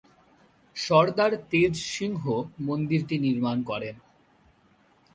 [0.75, 2.23] সরদার তেজ সিংহ
[2.59, 3.95] মন্দিরটি নির্মাণ করেন।